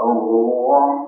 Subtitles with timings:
[0.00, 1.07] الرحمن